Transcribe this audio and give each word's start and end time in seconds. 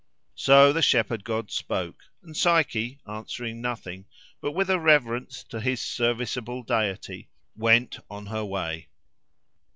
So 0.33 0.73
the 0.73 0.81
shepherd 0.81 1.23
god 1.23 1.51
spoke, 1.51 2.05
and 2.23 2.35
Psyche, 2.35 2.99
answering 3.07 3.61
nothing, 3.61 4.05
but 4.41 4.53
with 4.53 4.67
a 4.71 4.79
reverence 4.79 5.43
to 5.49 5.61
his 5.61 5.79
serviceable 5.79 6.63
deity, 6.63 7.29
went 7.55 7.99
on 8.09 8.25
her 8.25 8.43
way. 8.43 8.87